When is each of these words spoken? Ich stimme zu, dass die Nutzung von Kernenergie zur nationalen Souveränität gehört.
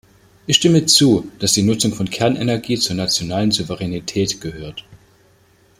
Ich 0.47 0.55
stimme 0.55 0.87
zu, 0.87 1.29
dass 1.37 1.53
die 1.53 1.61
Nutzung 1.61 1.93
von 1.93 2.09
Kernenergie 2.09 2.75
zur 2.79 2.95
nationalen 2.95 3.51
Souveränität 3.51 4.41
gehört. 4.41 4.83